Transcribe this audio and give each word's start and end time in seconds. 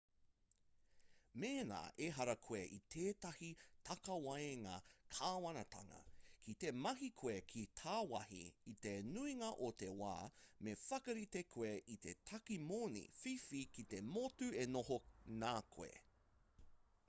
mēnā 1.41 1.79
ehara 2.05 2.33
koe 2.45 2.61
i 2.77 2.79
tētahi 2.95 3.49
takawaenga 3.89 4.77
kāwanatanga 5.17 5.99
ki 6.47 6.55
te 6.63 6.71
mahi 6.87 7.11
koe 7.23 7.35
ki 7.53 7.67
tāwāhi 7.83 8.41
i 8.73 8.75
te 8.87 8.95
nuinga 9.11 9.51
o 9.69 9.69
te 9.83 9.91
wā 10.01 10.15
me 10.69 10.75
whakarite 10.87 11.45
koe 11.59 11.71
i 11.99 12.01
te 12.07 12.17
tāke 12.33 12.59
moni 12.71 13.07
whiwhi 13.21 13.63
ki 13.77 13.87
te 13.95 14.01
motu 14.09 14.51
e 14.67 14.67
noho 14.77 15.01
nā 15.47 15.55
koe 15.77 15.95